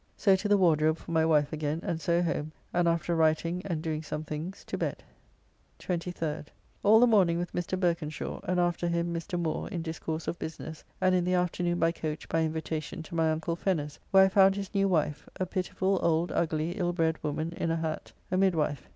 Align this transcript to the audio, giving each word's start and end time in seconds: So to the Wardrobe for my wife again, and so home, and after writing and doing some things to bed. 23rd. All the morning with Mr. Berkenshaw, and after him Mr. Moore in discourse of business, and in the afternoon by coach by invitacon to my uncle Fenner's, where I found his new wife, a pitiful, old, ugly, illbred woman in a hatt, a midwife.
So 0.17 0.35
to 0.35 0.47
the 0.47 0.57
Wardrobe 0.57 0.97
for 0.97 1.11
my 1.11 1.23
wife 1.23 1.53
again, 1.53 1.79
and 1.83 2.01
so 2.01 2.23
home, 2.23 2.53
and 2.73 2.87
after 2.87 3.15
writing 3.15 3.61
and 3.65 3.83
doing 3.83 4.01
some 4.01 4.23
things 4.23 4.63
to 4.65 4.75
bed. 4.75 5.03
23rd. 5.79 6.47
All 6.81 6.99
the 6.99 7.05
morning 7.05 7.37
with 7.37 7.51
Mr. 7.53 7.79
Berkenshaw, 7.79 8.39
and 8.45 8.59
after 8.59 8.87
him 8.87 9.13
Mr. 9.13 9.39
Moore 9.39 9.69
in 9.69 9.83
discourse 9.83 10.27
of 10.27 10.39
business, 10.39 10.83
and 10.99 11.13
in 11.13 11.23
the 11.23 11.35
afternoon 11.35 11.77
by 11.77 11.91
coach 11.91 12.27
by 12.29 12.41
invitacon 12.41 13.03
to 13.03 13.13
my 13.13 13.29
uncle 13.31 13.55
Fenner's, 13.55 13.99
where 14.09 14.25
I 14.25 14.29
found 14.29 14.55
his 14.55 14.73
new 14.73 14.87
wife, 14.87 15.29
a 15.39 15.45
pitiful, 15.45 15.99
old, 16.01 16.31
ugly, 16.31 16.73
illbred 16.79 17.17
woman 17.21 17.53
in 17.55 17.69
a 17.69 17.75
hatt, 17.77 18.11
a 18.31 18.37
midwife. 18.37 18.89